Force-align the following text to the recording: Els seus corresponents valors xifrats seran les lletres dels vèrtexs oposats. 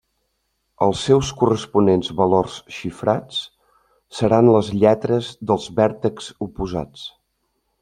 Els 0.85 1.01
seus 1.09 1.27
corresponents 1.41 2.09
valors 2.21 2.55
xifrats 2.77 3.43
seran 4.21 4.51
les 4.57 4.73
lletres 4.81 5.31
dels 5.53 5.71
vèrtexs 5.83 6.33
oposats. 6.49 7.09